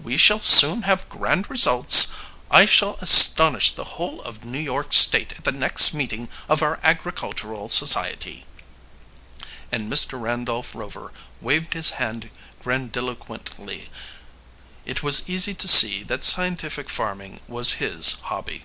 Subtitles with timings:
[0.00, 2.12] We shall soon have grand results.
[2.52, 6.78] I shall astonish the whole of New York State at the next meeting of our
[6.84, 8.44] agricultural society,"
[9.72, 10.20] and Mr.
[10.20, 12.30] Randolph Rover waved his hand
[12.62, 13.90] grandiloquently.
[14.86, 18.62] It was easy to see that scientific farming was his hobby.